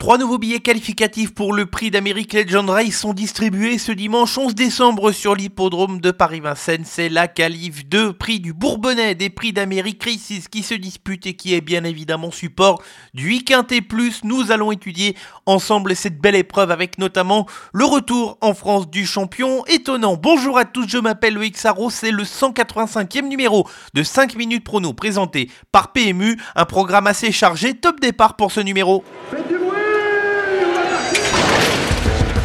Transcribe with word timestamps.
Trois 0.00 0.16
nouveaux 0.16 0.38
billets 0.38 0.60
qualificatifs 0.60 1.34
pour 1.34 1.52
le 1.52 1.66
prix 1.66 1.90
d'Amérique 1.90 2.32
Legend 2.32 2.70
Race 2.70 2.94
sont 2.94 3.12
distribués 3.12 3.76
ce 3.76 3.92
dimanche 3.92 4.38
11 4.38 4.54
décembre 4.54 5.12
sur 5.12 5.34
l'hippodrome 5.34 6.00
de 6.00 6.10
Paris-Vincennes. 6.10 6.86
C'est 6.86 7.10
la 7.10 7.28
qualif 7.28 7.86
2, 7.86 8.14
prix 8.14 8.40
du 8.40 8.54
Bourbonnais 8.54 9.14
des 9.14 9.28
prix 9.28 9.52
d'Amérique 9.52 9.98
Crisis 9.98 10.48
qui 10.48 10.62
se 10.62 10.72
dispute 10.72 11.26
et 11.26 11.34
qui 11.34 11.52
est 11.52 11.60
bien 11.60 11.84
évidemment 11.84 12.30
support 12.30 12.82
du 13.12 13.44
Quintet 13.44 13.82
Plus. 13.82 14.24
Nous 14.24 14.50
allons 14.50 14.72
étudier 14.72 15.16
ensemble 15.44 15.94
cette 15.94 16.18
belle 16.18 16.34
épreuve 16.34 16.70
avec 16.70 16.96
notamment 16.96 17.46
le 17.74 17.84
retour 17.84 18.38
en 18.40 18.54
France 18.54 18.88
du 18.88 19.04
champion 19.04 19.66
étonnant. 19.66 20.16
Bonjour 20.16 20.56
à 20.56 20.64
tous, 20.64 20.88
je 20.88 20.96
m'appelle 20.96 21.34
Loïc 21.34 21.58
Sarro, 21.58 21.90
c'est 21.90 22.10
le 22.10 22.22
185e 22.22 23.28
numéro 23.28 23.68
de 23.92 24.02
5 24.02 24.34
minutes 24.36 24.64
prono 24.64 24.94
présenté 24.94 25.50
par 25.72 25.92
PMU, 25.92 26.40
un 26.56 26.64
programme 26.64 27.06
assez 27.06 27.32
chargé. 27.32 27.74
Top 27.74 28.00
départ 28.00 28.36
pour 28.36 28.50
ce 28.50 28.60
numéro. 28.60 29.04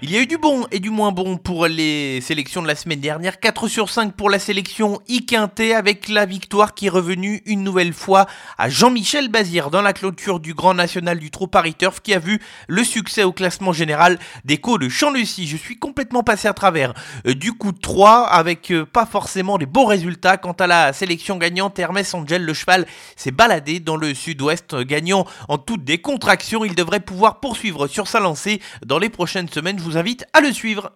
Il 0.00 0.12
y 0.12 0.16
a 0.16 0.20
eu 0.20 0.26
du 0.26 0.38
bon 0.38 0.64
et 0.70 0.78
du 0.78 0.90
moins 0.90 1.10
bon 1.10 1.38
pour 1.38 1.66
les 1.66 2.20
sélections 2.20 2.62
de 2.62 2.68
la 2.68 2.76
semaine 2.76 3.00
dernière. 3.00 3.40
4 3.40 3.66
sur 3.66 3.90
5 3.90 4.14
pour 4.14 4.30
la 4.30 4.38
sélection 4.38 5.00
Iquinté 5.08 5.74
avec 5.74 6.08
la 6.08 6.24
victoire 6.24 6.74
qui 6.74 6.86
est 6.86 6.88
revenue 6.88 7.42
une 7.46 7.64
nouvelle 7.64 7.92
fois 7.92 8.26
à 8.58 8.68
Jean-Michel 8.68 9.28
Bazir 9.28 9.70
dans 9.70 9.82
la 9.82 9.92
clôture 9.92 10.38
du 10.38 10.54
Grand 10.54 10.72
National 10.72 11.18
du 11.18 11.32
Trot 11.32 11.48
Paris 11.48 11.74
Turf 11.74 11.98
qui 12.00 12.14
a 12.14 12.20
vu 12.20 12.40
le 12.68 12.84
succès 12.84 13.24
au 13.24 13.32
classement 13.32 13.72
général 13.72 14.20
d'Echo 14.44 14.78
de 14.78 14.88
Champ-Lucie. 14.88 15.48
Je 15.48 15.56
suis 15.56 15.80
complètement 15.80 16.22
passé 16.22 16.46
à 16.46 16.52
travers 16.52 16.94
euh, 17.26 17.34
du 17.34 17.52
coup 17.52 17.72
de 17.72 17.80
3 17.80 18.28
avec 18.28 18.70
euh, 18.70 18.86
pas 18.86 19.04
forcément 19.04 19.58
des 19.58 19.66
bons 19.66 19.86
résultats. 19.86 20.36
Quant 20.36 20.52
à 20.52 20.68
la 20.68 20.92
sélection 20.92 21.38
gagnante, 21.38 21.76
Hermès 21.76 22.14
Angel, 22.14 22.44
le 22.44 22.54
cheval, 22.54 22.86
s'est 23.16 23.32
baladé 23.32 23.80
dans 23.80 23.96
le 23.96 24.14
sud-ouest 24.14 24.76
gagnant 24.76 25.26
en 25.48 25.58
toute 25.58 25.82
décontraction. 25.82 26.64
Il 26.64 26.76
devrait 26.76 27.00
pouvoir 27.00 27.40
poursuivre 27.40 27.88
sur 27.88 28.06
sa 28.06 28.20
lancée 28.20 28.62
dans 28.86 29.00
les 29.00 29.08
prochaines 29.08 29.48
semaines 29.48 29.87
vous 29.88 29.96
invite 29.96 30.26
à 30.34 30.42
le 30.42 30.52
suivre. 30.52 30.92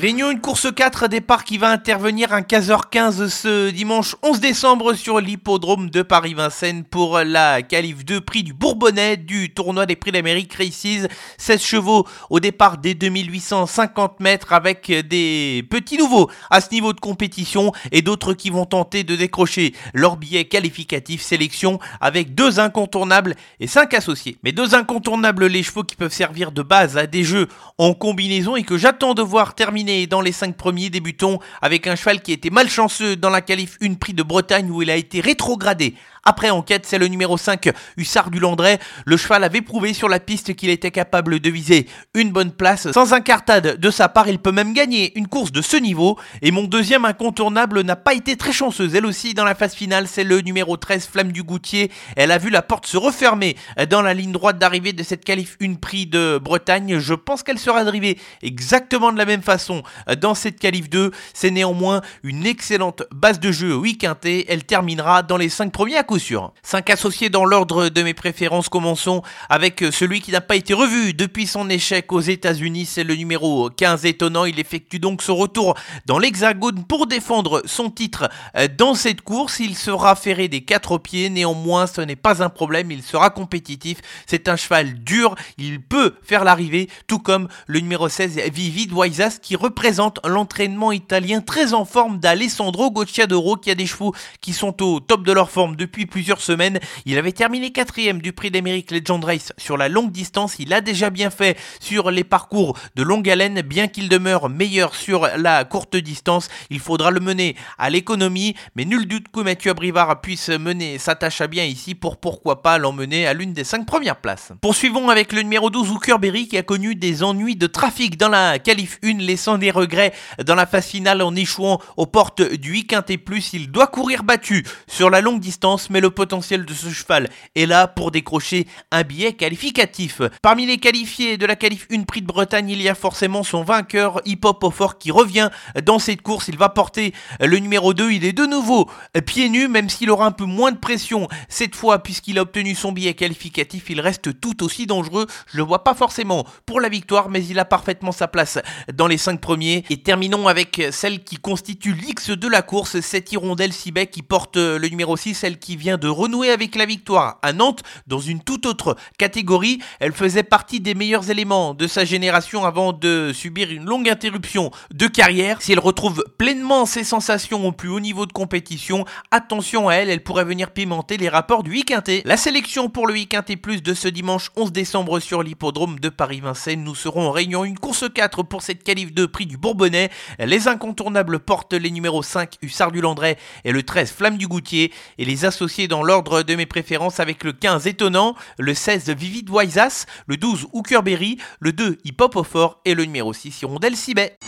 Réunion 0.00 0.30
une 0.30 0.40
course 0.40 0.68
4 0.72 1.08
départ 1.08 1.42
qui 1.42 1.58
va 1.58 1.70
intervenir 1.70 2.32
à 2.32 2.42
15h15 2.42 3.28
ce 3.30 3.70
dimanche 3.70 4.14
11 4.22 4.38
décembre 4.38 4.94
sur 4.94 5.18
l'hippodrome 5.18 5.90
de 5.90 6.02
Paris-Vincennes 6.02 6.84
pour 6.84 7.18
la 7.18 7.62
qualif 7.62 8.04
2 8.04 8.20
prix 8.20 8.44
du 8.44 8.52
Bourbonnais 8.52 9.16
du 9.16 9.52
tournoi 9.52 9.86
des 9.86 9.96
prix 9.96 10.12
d'Amérique 10.12 10.54
Races. 10.54 11.08
16 11.38 11.60
chevaux 11.60 12.06
au 12.30 12.38
départ 12.38 12.78
des 12.78 12.94
2850 12.94 14.20
mètres 14.20 14.52
avec 14.52 14.88
des 14.88 15.66
petits 15.68 15.98
nouveaux 15.98 16.30
à 16.48 16.60
ce 16.60 16.70
niveau 16.70 16.92
de 16.92 17.00
compétition 17.00 17.72
et 17.90 18.00
d'autres 18.00 18.34
qui 18.34 18.50
vont 18.50 18.66
tenter 18.66 19.02
de 19.02 19.16
décrocher 19.16 19.74
leur 19.94 20.16
billet 20.16 20.44
qualificatif 20.44 21.22
sélection 21.22 21.80
avec 22.00 22.36
deux 22.36 22.60
incontournables 22.60 23.34
et 23.58 23.66
cinq 23.66 23.94
associés. 23.94 24.36
Mais 24.44 24.52
deux 24.52 24.76
incontournables 24.76 25.46
les 25.46 25.64
chevaux 25.64 25.82
qui 25.82 25.96
peuvent 25.96 26.12
servir 26.12 26.52
de 26.52 26.62
base 26.62 26.96
à 26.96 27.08
des 27.08 27.24
jeux 27.24 27.48
en 27.78 27.94
combinaison 27.94 28.54
et 28.54 28.62
que 28.62 28.78
j'attends 28.78 29.14
de 29.14 29.22
voir 29.22 29.56
terminer 29.56 29.87
dans 30.06 30.20
les 30.20 30.32
5 30.32 30.56
premiers. 30.56 30.90
Débutons 30.90 31.38
avec 31.62 31.86
un 31.86 31.96
cheval 31.96 32.20
qui 32.20 32.32
était 32.32 32.50
malchanceux 32.50 33.16
dans 33.16 33.30
la 33.30 33.40
qualif 33.40 33.76
une 33.80 33.96
prix 33.96 34.14
de 34.14 34.22
Bretagne 34.22 34.70
où 34.70 34.82
il 34.82 34.90
a 34.90 34.96
été 34.96 35.20
rétrogradé 35.20 35.94
après 36.28 36.50
enquête, 36.50 36.84
c'est 36.84 36.98
le 36.98 37.08
numéro 37.08 37.38
5, 37.38 37.70
Hussard 37.96 38.30
du 38.30 38.38
Landré. 38.38 38.78
Le 39.06 39.16
cheval 39.16 39.44
avait 39.44 39.62
prouvé 39.62 39.94
sur 39.94 40.10
la 40.10 40.20
piste 40.20 40.54
qu'il 40.54 40.68
était 40.68 40.90
capable 40.90 41.40
de 41.40 41.48
viser 41.48 41.86
une 42.12 42.32
bonne 42.32 42.52
place. 42.52 42.92
Sans 42.92 43.14
incartade 43.14 43.80
de 43.80 43.90
sa 43.90 44.10
part, 44.10 44.28
il 44.28 44.38
peut 44.38 44.52
même 44.52 44.74
gagner 44.74 45.18
une 45.18 45.26
course 45.26 45.52
de 45.52 45.62
ce 45.62 45.78
niveau. 45.78 46.18
Et 46.42 46.50
mon 46.50 46.64
deuxième 46.64 47.06
incontournable 47.06 47.80
n'a 47.80 47.96
pas 47.96 48.12
été 48.12 48.36
très 48.36 48.52
chanceuse. 48.52 48.94
Elle 48.94 49.06
aussi, 49.06 49.32
dans 49.32 49.46
la 49.46 49.54
phase 49.54 49.72
finale, 49.72 50.06
c'est 50.06 50.22
le 50.22 50.42
numéro 50.42 50.76
13, 50.76 51.06
Flamme 51.06 51.32
du 51.32 51.42
Goutier. 51.42 51.90
Elle 52.14 52.30
a 52.30 52.36
vu 52.36 52.50
la 52.50 52.60
porte 52.60 52.84
se 52.84 52.98
refermer 52.98 53.56
dans 53.88 54.02
la 54.02 54.12
ligne 54.12 54.32
droite 54.32 54.58
d'arrivée 54.58 54.92
de 54.92 55.02
cette 55.02 55.24
qualif 55.24 55.56
une 55.60 55.78
prix 55.78 56.04
de 56.04 56.38
Bretagne. 56.38 56.98
Je 56.98 57.14
pense 57.14 57.42
qu'elle 57.42 57.58
sera 57.58 57.84
drivée 57.84 58.18
exactement 58.42 59.12
de 59.12 59.18
la 59.18 59.24
même 59.24 59.40
façon 59.40 59.82
dans 60.20 60.34
cette 60.34 60.60
qualif 60.60 60.90
2. 60.90 61.10
C'est 61.32 61.50
néanmoins 61.50 62.02
une 62.22 62.44
excellente 62.44 63.04
base 63.14 63.40
de 63.40 63.50
jeu 63.50 63.74
week-endé. 63.74 64.44
Elle 64.50 64.64
terminera 64.64 65.22
dans 65.22 65.38
les 65.38 65.48
5 65.48 65.72
premiers 65.72 65.96
à 65.96 66.02
coup 66.18 66.52
5 66.62 66.90
associés 66.90 67.30
dans 67.30 67.44
l'ordre 67.44 67.88
de 67.88 68.02
mes 68.02 68.14
préférences, 68.14 68.68
commençons 68.68 69.22
avec 69.48 69.84
celui 69.90 70.20
qui 70.20 70.32
n'a 70.32 70.40
pas 70.40 70.56
été 70.56 70.74
revu 70.74 71.14
depuis 71.14 71.46
son 71.46 71.70
échec 71.70 72.12
aux 72.12 72.20
États-Unis, 72.20 72.86
c'est 72.86 73.04
le 73.04 73.14
numéro 73.14 73.70
15 73.70 74.04
étonnant. 74.04 74.44
Il 74.44 74.58
effectue 74.58 74.98
donc 74.98 75.22
son 75.22 75.36
retour 75.36 75.74
dans 76.06 76.18
l'Hexagone 76.18 76.84
pour 76.84 77.06
défendre 77.06 77.62
son 77.64 77.90
titre 77.90 78.28
dans 78.76 78.94
cette 78.94 79.22
course. 79.22 79.60
Il 79.60 79.76
sera 79.76 80.14
ferré 80.16 80.48
des 80.48 80.62
quatre 80.62 80.98
pieds, 80.98 81.30
néanmoins 81.30 81.86
ce 81.86 82.00
n'est 82.00 82.16
pas 82.16 82.42
un 82.42 82.48
problème, 82.48 82.90
il 82.90 83.02
sera 83.02 83.30
compétitif. 83.30 83.98
C'est 84.26 84.48
un 84.48 84.56
cheval 84.56 84.94
dur, 85.04 85.34
il 85.56 85.80
peut 85.80 86.14
faire 86.22 86.44
l'arrivée, 86.44 86.88
tout 87.06 87.18
comme 87.18 87.48
le 87.66 87.80
numéro 87.80 88.08
16 88.08 88.40
Vivid 88.52 88.92
Waisas 88.92 89.38
qui 89.40 89.56
représente 89.56 90.20
l'entraînement 90.26 90.92
italien 90.92 91.40
très 91.40 91.72
en 91.72 91.84
forme 91.84 92.18
d'Alessandro 92.18 92.90
Gocciadoro 92.90 93.56
qui 93.56 93.70
a 93.70 93.74
des 93.74 93.86
chevaux 93.86 94.14
qui 94.40 94.52
sont 94.52 94.82
au 94.82 95.00
top 95.00 95.22
de 95.22 95.32
leur 95.32 95.50
forme 95.50 95.76
depuis 95.76 96.06
plusieurs 96.08 96.40
semaines. 96.40 96.80
Il 97.06 97.18
avait 97.18 97.32
terminé 97.32 97.70
quatrième 97.70 98.20
du 98.20 98.32
prix 98.32 98.50
d'Amérique 98.50 98.90
Legend 98.90 99.22
Race 99.24 99.52
sur 99.56 99.76
la 99.76 99.88
longue 99.88 100.10
distance. 100.10 100.56
Il 100.58 100.72
a 100.72 100.80
déjà 100.80 101.10
bien 101.10 101.30
fait 101.30 101.56
sur 101.80 102.10
les 102.10 102.24
parcours 102.24 102.76
de 102.96 103.02
longue 103.02 103.28
haleine, 103.28 103.62
bien 103.62 103.88
qu'il 103.88 104.08
demeure 104.08 104.48
meilleur 104.48 104.94
sur 104.94 105.28
la 105.36 105.64
courte 105.64 105.96
distance. 105.96 106.48
Il 106.70 106.80
faudra 106.80 107.10
le 107.10 107.20
mener 107.20 107.56
à 107.78 107.90
l'économie, 107.90 108.54
mais 108.74 108.84
nul 108.84 109.06
doute 109.06 109.26
que 109.32 109.40
Mathieu 109.40 109.70
Abrivard 109.70 110.20
puisse 110.20 110.48
mener 110.48 110.98
sa 110.98 111.14
tâche 111.14 111.40
à 111.40 111.46
bien 111.46 111.64
ici 111.64 111.94
pour 111.94 112.16
pourquoi 112.16 112.62
pas 112.62 112.78
l'emmener 112.78 113.26
à 113.26 113.34
l'une 113.34 113.52
des 113.52 113.64
cinq 113.64 113.86
premières 113.86 114.16
places. 114.16 114.52
Poursuivons 114.60 115.08
avec 115.08 115.32
le 115.32 115.42
numéro 115.42 115.70
12 115.70 115.88
Berry 116.20 116.48
qui 116.48 116.56
a 116.56 116.62
connu 116.62 116.94
des 116.94 117.22
ennuis 117.22 117.56
de 117.56 117.66
trafic 117.66 118.16
dans 118.16 118.28
la 118.28 118.58
qualif 118.58 118.98
1, 119.04 119.18
laissant 119.18 119.58
des 119.58 119.70
regrets 119.70 120.12
dans 120.44 120.54
la 120.54 120.66
phase 120.66 120.86
finale 120.86 121.22
en 121.22 121.34
échouant 121.34 121.80
aux 121.96 122.06
portes 122.06 122.42
du 122.42 122.72
8 122.72 123.16
plus. 123.16 123.52
Il 123.52 123.70
doit 123.70 123.86
courir 123.86 124.22
battu 124.22 124.64
sur 124.86 125.10
la 125.10 125.20
longue 125.20 125.40
distance, 125.40 125.87
mais 125.90 126.00
le 126.00 126.10
potentiel 126.10 126.64
de 126.64 126.74
ce 126.74 126.90
cheval 126.90 127.30
est 127.54 127.66
là 127.66 127.86
pour 127.86 128.10
décrocher 128.10 128.66
un 128.90 129.02
billet 129.02 129.32
qualificatif. 129.32 130.22
Parmi 130.42 130.66
les 130.66 130.78
qualifiés 130.78 131.36
de 131.36 131.46
la 131.46 131.56
qualif 131.56 131.86
1 131.90 132.02
prix 132.02 132.22
de 132.22 132.26
Bretagne, 132.26 132.70
il 132.70 132.82
y 132.82 132.88
a 132.88 132.94
forcément 132.94 133.42
son 133.42 133.62
vainqueur 133.62 134.20
Hip 134.24 134.40
Hop 134.44 134.64
fort 134.72 134.98
qui 134.98 135.10
revient 135.10 135.50
dans 135.84 135.98
cette 135.98 136.22
course. 136.22 136.48
Il 136.48 136.56
va 136.56 136.68
porter 136.68 137.12
le 137.40 137.58
numéro 137.58 137.94
2. 137.94 138.12
Il 138.12 138.24
est 138.24 138.32
de 138.32 138.46
nouveau 138.46 138.90
pieds 139.26 139.48
nus, 139.48 139.68
même 139.68 139.88
s'il 139.88 140.10
aura 140.10 140.26
un 140.26 140.32
peu 140.32 140.44
moins 140.44 140.72
de 140.72 140.78
pression 140.78 141.28
cette 141.48 141.74
fois, 141.74 142.02
puisqu'il 142.02 142.38
a 142.38 142.42
obtenu 142.42 142.74
son 142.74 142.92
billet 142.92 143.14
qualificatif. 143.14 143.90
Il 143.90 144.00
reste 144.00 144.40
tout 144.40 144.62
aussi 144.64 144.86
dangereux. 144.86 145.26
Je 145.52 145.56
le 145.56 145.62
vois 145.62 145.84
pas 145.84 145.94
forcément 145.94 146.46
pour 146.66 146.80
la 146.80 146.88
victoire, 146.88 147.28
mais 147.28 147.44
il 147.44 147.58
a 147.58 147.64
parfaitement 147.64 148.12
sa 148.12 148.28
place 148.28 148.58
dans 148.92 149.06
les 149.06 149.18
5 149.18 149.40
premiers. 149.40 149.84
Et 149.90 150.02
terminons 150.02 150.48
avec 150.48 150.82
celle 150.90 151.24
qui 151.24 151.36
constitue 151.36 151.94
l'X 151.94 152.30
de 152.30 152.48
la 152.48 152.62
course, 152.62 153.00
cette 153.00 153.32
hirondelle 153.32 153.72
Sibet 153.72 154.06
qui 154.06 154.22
porte 154.22 154.56
le 154.56 154.88
numéro 154.88 155.16
6, 155.16 155.34
celle 155.34 155.58
qui 155.58 155.76
vient 155.78 155.96
de 155.96 156.08
renouer 156.08 156.50
avec 156.50 156.74
la 156.74 156.84
victoire 156.84 157.38
à 157.40 157.54
Nantes 157.54 157.82
dans 158.06 158.20
une 158.20 158.42
toute 158.42 158.66
autre 158.66 158.96
catégorie. 159.16 159.78
Elle 160.00 160.12
faisait 160.12 160.42
partie 160.42 160.80
des 160.80 160.94
meilleurs 160.94 161.30
éléments 161.30 161.72
de 161.72 161.86
sa 161.86 162.04
génération 162.04 162.66
avant 162.66 162.92
de 162.92 163.32
subir 163.32 163.70
une 163.70 163.86
longue 163.86 164.10
interruption 164.10 164.70
de 164.92 165.06
carrière. 165.06 165.62
Si 165.62 165.72
elle 165.72 165.78
retrouve 165.78 166.24
pleinement 166.36 166.84
ses 166.84 167.04
sensations 167.04 167.66
au 167.66 167.72
plus 167.72 167.88
haut 167.88 168.00
niveau 168.00 168.26
de 168.26 168.32
compétition, 168.32 169.06
attention 169.30 169.88
à 169.88 169.94
elle, 169.94 170.10
elle 170.10 170.22
pourrait 170.22 170.44
venir 170.44 170.70
pimenter 170.72 171.16
les 171.16 171.30
rapports 171.30 171.62
du 171.62 171.70
week 171.70 171.94
La 172.24 172.36
sélection 172.36 172.90
pour 172.90 173.06
le 173.06 173.14
week 173.14 173.34
plus 173.62 173.82
de 173.82 173.94
ce 173.94 174.08
dimanche 174.08 174.50
11 174.56 174.72
décembre 174.72 175.20
sur 175.20 175.42
l'hippodrome 175.42 176.00
de 176.00 176.08
Paris-Vincennes. 176.08 176.82
Nous 176.82 176.94
serons 176.94 177.28
en 177.28 177.30
réunion 177.30 177.64
une 177.64 177.78
course 177.78 178.04
4 178.12 178.42
pour 178.42 178.62
cette 178.62 178.82
qualif 178.82 179.12
de 179.14 179.26
prix 179.26 179.46
du 179.46 179.56
Bourbonnais. 179.56 180.10
Les 180.38 180.66
incontournables 180.66 181.38
portent 181.38 181.74
les 181.74 181.90
numéros 181.90 182.22
5 182.22 182.56
Hussard 182.62 182.90
du 182.90 183.00
Landré 183.00 183.38
et 183.64 183.72
le 183.72 183.82
13 183.82 184.10
Flamme 184.10 184.38
du 184.38 184.48
Goutier 184.48 184.92
et 185.18 185.24
les 185.24 185.44
associés 185.44 185.67
dans 185.88 186.02
l'ordre 186.02 186.42
de 186.42 186.54
mes 186.54 186.66
préférences 186.66 187.20
avec 187.20 187.44
le 187.44 187.52
15 187.52 187.86
étonnant, 187.86 188.34
le 188.58 188.74
16 188.74 189.10
Vivid 189.10 189.50
Waisas, 189.50 190.06
le 190.26 190.36
12 190.36 190.68
Hookerberry, 190.72 191.38
le 191.60 191.72
2 191.72 191.98
Hip 192.04 192.16
Hop 192.20 192.36
au 192.36 192.44
fort 192.44 192.80
et 192.84 192.94
le 192.94 193.04
numéro 193.04 193.32
6 193.32 193.62
Hirondelle 193.62 193.96
Sibet. 193.96 194.38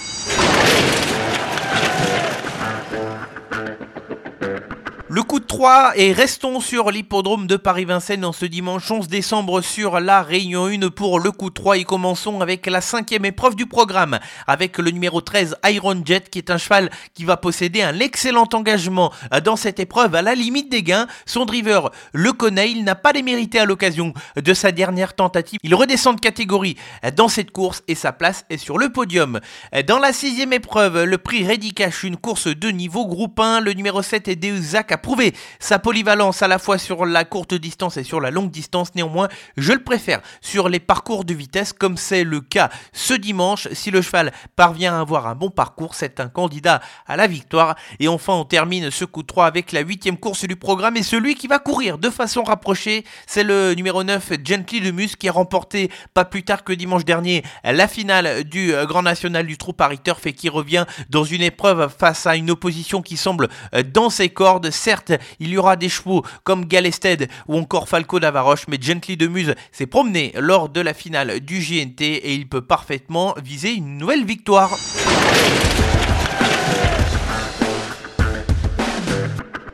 Le 5.12 5.24
coup 5.24 5.40
de 5.40 5.44
3 5.44 5.94
et 5.96 6.12
restons 6.12 6.60
sur 6.60 6.92
l'hippodrome 6.92 7.48
de 7.48 7.56
Paris-Vincennes 7.56 8.24
en 8.24 8.30
ce 8.30 8.46
dimanche 8.46 8.88
11 8.88 9.08
décembre 9.08 9.60
sur 9.60 9.98
la 9.98 10.22
Réunion 10.22 10.66
1 10.66 10.90
pour 10.90 11.18
le 11.18 11.32
coup 11.32 11.48
de 11.48 11.54
3 11.54 11.78
et 11.78 11.84
commençons 11.84 12.40
avec 12.40 12.64
la 12.66 12.80
cinquième 12.80 13.24
épreuve 13.24 13.56
du 13.56 13.66
programme 13.66 14.20
avec 14.46 14.78
le 14.78 14.92
numéro 14.92 15.20
13 15.20 15.56
Iron 15.64 16.00
Jet 16.04 16.30
qui 16.30 16.38
est 16.38 16.48
un 16.48 16.58
cheval 16.58 16.90
qui 17.12 17.24
va 17.24 17.36
posséder 17.36 17.82
un 17.82 17.98
excellent 17.98 18.48
engagement 18.52 19.12
dans 19.42 19.56
cette 19.56 19.80
épreuve 19.80 20.14
à 20.14 20.22
la 20.22 20.36
limite 20.36 20.70
des 20.70 20.84
gains. 20.84 21.08
Son 21.26 21.44
driver 21.44 21.90
le 22.12 22.32
connaît, 22.32 22.70
il 22.70 22.84
n'a 22.84 22.94
pas 22.94 23.10
les 23.10 23.24
mérités 23.24 23.58
à 23.58 23.64
l'occasion 23.64 24.14
de 24.36 24.54
sa 24.54 24.70
dernière 24.70 25.16
tentative. 25.16 25.58
Il 25.64 25.74
redescend 25.74 26.14
de 26.14 26.20
catégorie 26.20 26.76
dans 27.16 27.26
cette 27.26 27.50
course 27.50 27.82
et 27.88 27.96
sa 27.96 28.12
place 28.12 28.44
est 28.48 28.58
sur 28.58 28.78
le 28.78 28.90
podium. 28.90 29.40
Dans 29.88 29.98
la 29.98 30.12
sixième 30.12 30.52
épreuve, 30.52 31.02
le 31.02 31.18
prix 31.18 31.44
Ready 31.44 31.74
Cash, 31.74 32.04
une 32.04 32.16
course 32.16 32.46
de 32.46 32.68
niveau 32.68 33.08
groupe 33.08 33.40
1, 33.40 33.58
le 33.58 33.72
numéro 33.72 34.02
7 34.02 34.28
est 34.28 34.36
Deuzac 34.36 34.92
a 34.92 34.99
prouvé 35.00 35.34
sa 35.58 35.78
polyvalence 35.78 36.42
à 36.42 36.48
la 36.48 36.58
fois 36.58 36.78
sur 36.78 37.06
la 37.06 37.24
courte 37.24 37.54
distance 37.54 37.96
et 37.96 38.04
sur 38.04 38.20
la 38.20 38.30
longue 38.30 38.50
distance. 38.50 38.94
Néanmoins, 38.94 39.28
je 39.56 39.72
le 39.72 39.82
préfère 39.82 40.20
sur 40.40 40.68
les 40.68 40.80
parcours 40.80 41.24
de 41.24 41.34
vitesse 41.34 41.72
comme 41.72 41.96
c'est 41.96 42.24
le 42.24 42.40
cas 42.40 42.70
ce 42.92 43.14
dimanche. 43.14 43.68
Si 43.72 43.90
le 43.90 44.02
cheval 44.02 44.32
parvient 44.56 44.96
à 44.96 45.00
avoir 45.00 45.26
un 45.26 45.34
bon 45.34 45.50
parcours, 45.50 45.94
c'est 45.94 46.20
un 46.20 46.28
candidat 46.28 46.80
à 47.06 47.16
la 47.16 47.26
victoire. 47.26 47.74
Et 47.98 48.08
enfin, 48.08 48.34
on 48.34 48.44
termine 48.44 48.90
ce 48.90 49.04
coup 49.04 49.22
de 49.22 49.26
3 49.26 49.46
avec 49.46 49.72
la 49.72 49.80
huitième 49.80 50.16
course 50.16 50.44
du 50.44 50.56
programme 50.56 50.96
et 50.96 51.02
celui 51.02 51.34
qui 51.34 51.46
va 51.46 51.58
courir 51.58 51.98
de 51.98 52.10
façon 52.10 52.42
rapprochée, 52.42 53.04
c'est 53.26 53.44
le 53.44 53.74
numéro 53.74 54.04
9 54.04 54.32
Gently 54.44 54.80
de 54.80 54.90
Mus 54.90 55.16
qui 55.18 55.28
a 55.28 55.32
remporté 55.32 55.90
pas 56.14 56.24
plus 56.24 56.42
tard 56.42 56.64
que 56.64 56.72
dimanche 56.72 57.04
dernier 57.04 57.42
la 57.64 57.88
finale 57.88 58.44
du 58.44 58.72
Grand 58.86 59.02
National 59.02 59.46
du 59.46 59.56
Trou 59.58 59.72
Paris 59.72 59.98
Turf 60.02 60.26
et 60.26 60.32
qui 60.32 60.48
revient 60.48 60.84
dans 61.08 61.24
une 61.24 61.42
épreuve 61.42 61.92
face 61.96 62.26
à 62.26 62.36
une 62.36 62.50
opposition 62.50 63.02
qui 63.02 63.16
semble 63.16 63.48
dans 63.92 64.10
ses 64.10 64.28
cordes. 64.28 64.70
Certes, 64.90 65.12
il 65.38 65.50
y 65.50 65.56
aura 65.56 65.76
des 65.76 65.88
chevaux 65.88 66.24
comme 66.42 66.64
Galested 66.64 67.28
ou 67.46 67.56
encore 67.56 67.88
Falco 67.88 68.18
d'Avaroche, 68.18 68.66
mais 68.66 68.76
Gently 68.80 69.16
de 69.16 69.28
Muse 69.28 69.54
s'est 69.70 69.86
promené 69.86 70.32
lors 70.36 70.68
de 70.68 70.80
la 70.80 70.94
finale 70.94 71.38
du 71.38 71.62
JNT 71.62 72.00
et 72.00 72.34
il 72.34 72.48
peut 72.48 72.62
parfaitement 72.62 73.36
viser 73.40 73.72
une 73.72 73.98
nouvelle 73.98 74.24
victoire. 74.24 74.76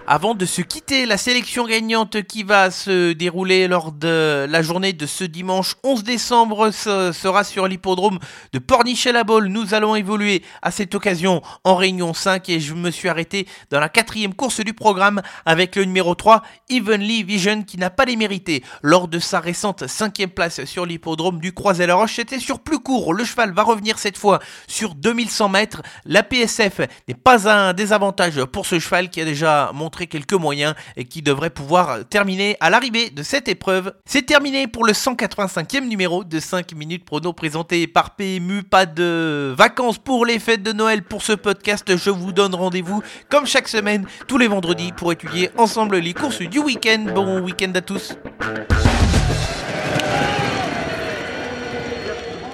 Avant 0.08 0.36
de 0.36 0.46
se 0.46 0.62
quitter, 0.62 1.04
la 1.04 1.16
sélection 1.16 1.66
gagnante 1.66 2.22
qui 2.22 2.44
va 2.44 2.70
se 2.70 3.12
dérouler 3.12 3.66
lors 3.66 3.90
de 3.90 4.46
la 4.48 4.62
journée 4.62 4.92
de 4.92 5.04
ce 5.04 5.24
dimanche 5.24 5.74
11 5.82 6.04
décembre 6.04 6.70
sera 6.70 7.42
sur 7.42 7.66
l'hippodrome 7.66 8.20
de 8.52 8.60
Pornichet-la-Baule. 8.60 9.48
Nous 9.48 9.74
allons 9.74 9.96
évoluer 9.96 10.44
à 10.62 10.70
cette 10.70 10.94
occasion 10.94 11.42
en 11.64 11.74
réunion 11.74 12.14
5 12.14 12.48
et 12.50 12.60
je 12.60 12.74
me 12.74 12.92
suis 12.92 13.08
arrêté 13.08 13.48
dans 13.70 13.80
la 13.80 13.88
quatrième 13.88 14.32
course 14.32 14.60
du 14.60 14.74
programme 14.74 15.22
avec 15.44 15.74
le 15.74 15.84
numéro 15.84 16.14
3, 16.14 16.42
Evenly 16.70 17.24
Vision, 17.24 17.64
qui 17.64 17.76
n'a 17.76 17.90
pas 17.90 18.04
les 18.04 18.14
mérités. 18.14 18.62
Lors 18.82 19.08
de 19.08 19.18
sa 19.18 19.40
récente 19.40 19.88
cinquième 19.88 20.30
place 20.30 20.64
sur 20.66 20.86
l'hippodrome 20.86 21.40
du 21.40 21.52
Croisé-la-Roche, 21.52 22.14
c'était 22.14 22.38
sur 22.38 22.60
plus 22.60 22.78
court. 22.78 23.12
Le 23.12 23.24
cheval 23.24 23.52
va 23.52 23.64
revenir 23.64 23.98
cette 23.98 24.18
fois 24.18 24.38
sur 24.68 24.94
2100 24.94 25.48
mètres. 25.48 25.82
La 26.04 26.22
PSF 26.22 26.82
n'est 27.08 27.14
pas 27.14 27.50
un 27.50 27.72
désavantage 27.72 28.44
pour 28.44 28.66
ce 28.66 28.78
cheval 28.78 29.10
qui 29.10 29.20
a 29.20 29.24
déjà 29.24 29.72
montré 29.74 29.95
quelques 30.04 30.34
moyens 30.34 30.74
et 30.96 31.04
qui 31.04 31.22
devrait 31.22 31.50
pouvoir 31.50 32.06
terminer 32.08 32.56
à 32.60 32.68
l'arrivée 32.68 33.08
de 33.10 33.22
cette 33.22 33.48
épreuve. 33.48 33.94
C'est 34.04 34.26
terminé 34.26 34.66
pour 34.66 34.84
le 34.84 34.92
185e 34.92 35.88
numéro 35.88 36.24
de 36.24 36.38
5 36.38 36.74
minutes 36.74 37.04
prono 37.04 37.32
présenté 37.32 37.86
par 37.86 38.16
PMU. 38.16 38.62
Pas 38.62 38.84
de 38.84 39.54
vacances 39.56 39.98
pour 39.98 40.26
les 40.26 40.38
fêtes 40.38 40.62
de 40.62 40.72
Noël 40.72 41.02
pour 41.02 41.22
ce 41.22 41.32
podcast. 41.32 41.96
Je 41.96 42.10
vous 42.10 42.32
donne 42.32 42.54
rendez-vous 42.54 43.02
comme 43.30 43.46
chaque 43.46 43.68
semaine 43.68 44.06
tous 44.28 44.36
les 44.36 44.48
vendredis 44.48 44.92
pour 44.92 45.12
étudier 45.12 45.50
ensemble 45.56 45.96
les 45.96 46.12
courses 46.12 46.42
du 46.42 46.58
week-end. 46.58 47.06
Bon 47.14 47.40
week-end 47.40 47.72
à 47.74 47.80
tous. 47.80 48.16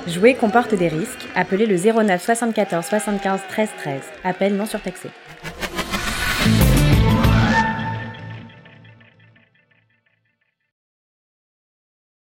Jouer 0.07 0.35
comporte 0.35 0.75
des 0.75 0.89
risques. 0.89 1.29
Appelez 1.35 1.65
le 1.67 1.77
09 1.77 2.23
74 2.23 2.85
75 2.85 3.41
13 3.49 3.69
13. 3.79 4.01
Appel 4.25 4.57
non 4.57 4.67
surtaxé. 4.67 5.09